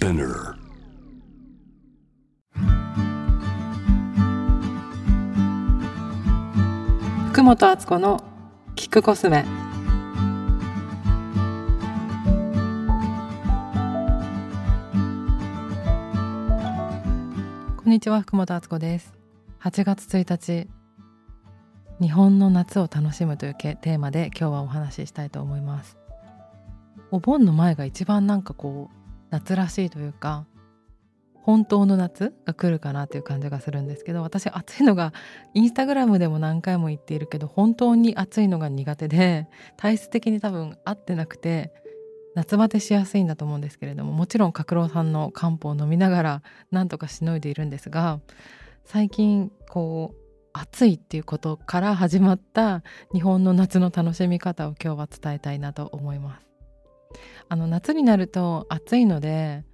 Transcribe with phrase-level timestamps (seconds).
[0.00, 0.54] Spinner.
[7.28, 8.24] 福本敦子の
[8.76, 9.44] キックコスメ
[17.76, 19.12] こんにちは福本敦子です
[19.60, 20.70] 8月1日
[22.00, 25.98] 日本の夏を楽しむというテーマで今日はお話ししたいと思います
[27.10, 28.99] お盆の前が一番なんかこう
[29.30, 30.46] 夏らしいというか
[31.42, 35.12] 本当の夏が来るかなという感じがするんですけど私暑いのが
[35.54, 41.72] インスタグラムでも何回も言っているけど本当に暑いのが苦手で体質的に多分合ってなくて
[42.34, 48.20] 夏バテしやすいんだと思うんですけれどももちろん角郎さんの漢方を飲みながらなんとかしのいでいるんですが
[48.84, 50.20] 最近こう
[50.52, 56.49] 暑いっていうことから始まった日本の夏の楽しみ方を今日は伝えたいなと思います。
[57.50, 59.64] あの夏になると暑いので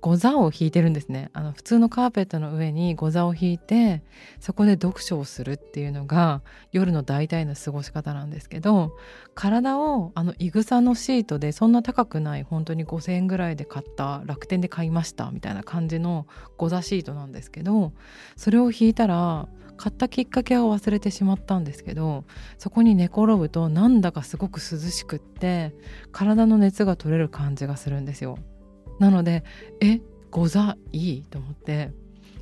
[0.00, 1.30] ご座を引いてるんですね。
[1.32, 4.04] あの普通のカーペットの上にご座を引いて
[4.38, 8.96] そこで読書をするっていうのが夜の大体の過ごし方なんですけど
[9.34, 17.92] 体をあのいぐさのシートでそんな高くない本当に5,000円ぐらいで買った楽天で買いましたみたいな感じのご座シートなんですけど
[18.36, 22.24] それを引いたら買ったきっかけは忘れてしまったんですけど
[22.58, 25.74] そこに寝転ぶとなんだかすごく涼しくって
[26.12, 28.38] 体の熱が取れる感じがするんですよ。
[28.98, 29.44] なので
[29.80, 31.18] えご座い？
[31.18, 31.92] いと思って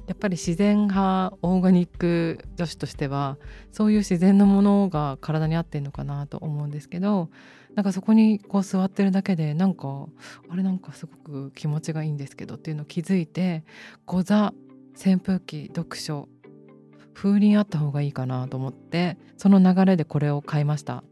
[0.07, 3.39] やっぱり自然派オーガニック女子としては
[3.73, 7.31] そういう自然のものが体に合ってんのかなと思うんですけど
[7.75, 10.07] なんかそこにこう座ってるだけでなんか
[10.49, 13.65] あれなんかすごく気持ちがいいんですけどっていうのを気づいて
[14.05, 14.53] ご座
[14.95, 16.29] 扇風機読書
[17.15, 21.05] 風鈴あった方がいいかなと思ってその流れでこれを買いました。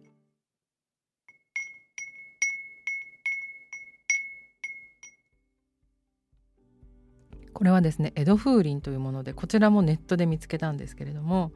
[7.54, 11.52] これはですね江戸風鈴というものでこちらもネットで見つけたんですけれども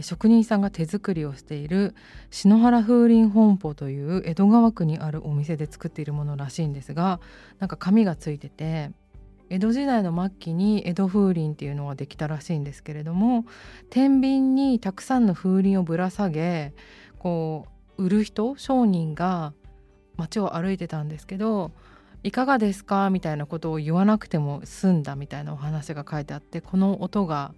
[0.00, 1.94] 職人さんが手作りをしている
[2.30, 7.20] 篠原風鈴本舗という江戸川区にあるお店で作っているものらしいんですが
[7.58, 8.90] なんか紙がついてて
[9.50, 13.44] 江戸時代の末期に江戸風鈴っていうのができたらしいんですけれども
[13.90, 16.72] 天秤にたくさんの風鈴をぶら下げ
[17.18, 17.66] こ
[17.98, 19.52] う売る人商人が
[20.16, 21.70] 街を歩いてたんですけど
[22.22, 23.10] いかがですか？
[23.10, 27.52] みたいなことを言わなくても済んだみたいなお話が書いてあってこの音が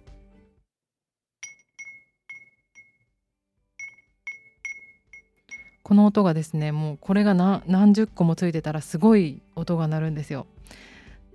[5.83, 10.47] この音がですねもうこれが何十個もついてたらすごい音が鳴るんですよ。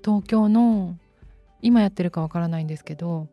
[0.04, 0.96] 東京の
[1.60, 3.28] 今やってるかわからないんですけど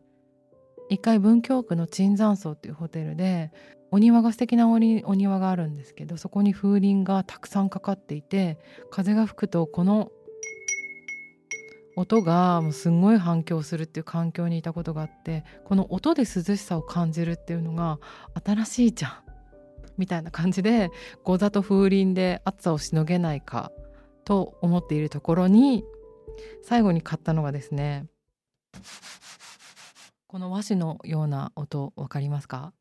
[0.88, 3.52] 一回文京区の椿山荘っていうホテルで
[3.92, 8.58] お庭が素敵なお庭があるんですけどそこに風鈴がたくさんかかっていて
[8.90, 10.10] 風が吹くとこの
[11.96, 17.98] 音がもうすんごい反響するっていう環境にいたことがあってこの音で涼しさを感じるっていうのが
[18.44, 19.12] 新しいじゃん
[19.98, 20.90] みたいな感じで
[21.24, 23.70] ゴザと風鈴で暑さをしのげないか
[24.24, 25.84] と思っているところに
[26.62, 28.06] 最後に買ったのがですね
[30.26, 32.72] この和紙のような音分かりますか？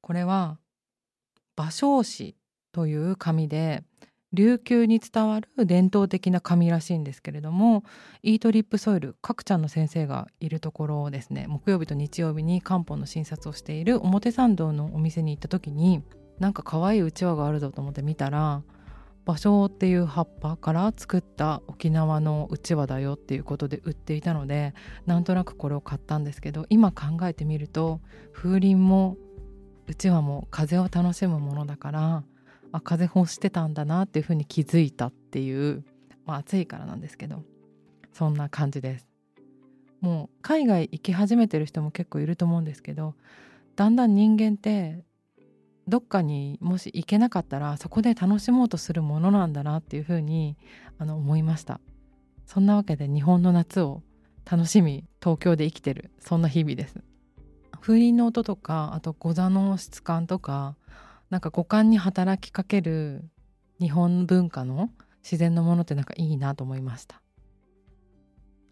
[0.00, 0.58] これは
[1.56, 2.36] 芭蕉紙
[2.72, 3.84] という紙で
[4.32, 7.84] 琉球に伝わる伝統的な紙らしいんですけれども
[8.22, 16.02] イートリップソイル角ちゃんの先生がいるところをですね木曜日と日曜日に漢方の診察をしている表参道のお店に行った時に
[16.38, 18.62] なんか可愛いうちわがあるぞと思って見たら
[19.30, 24.74] 芭蕉っていう葉っぱから作った沖縄のうちわだよっていうことで売っていたので
[25.06, 28.00] なんとなくこれを買ったんですけど今考えてみると
[28.32, 29.16] 風鈴も
[29.86, 32.24] うちわも風を楽しむものだから
[32.72, 35.84] あ風欲してたんだなっていうふうに気づいたっていう、
[36.26, 37.44] まあ、暑いからなんですけど
[38.12, 39.06] そんな感じです。
[40.00, 43.14] もう海外行き始めてる人も結構いると思うんですけど
[43.76, 45.04] だんだん人間って
[45.88, 50.56] どっかにもし行けなかったらそこで楽しもうとするものなんだなっていうふうに
[50.98, 51.80] あの思いました。
[52.46, 54.02] そんなわけで日本の夏を
[54.50, 57.02] 楽しみ東京で生きてるそんな日々です。
[57.80, 60.76] 風鈴の音とかあと御座の質感とか
[61.30, 63.24] なんか五感に働きかける
[63.80, 64.90] 日本文化の
[65.22, 67.22] 自然のものってなんかいいなと思いました。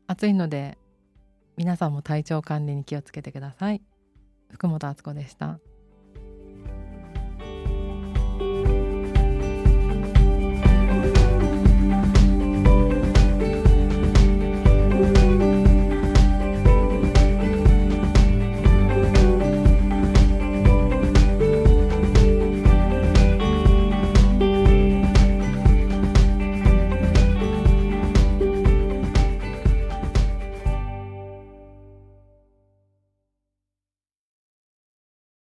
[0.07, 0.79] 暑いので
[1.57, 3.83] 皆さんも体調管理に気をつけてください。
[4.51, 5.61] 福本敦子でした。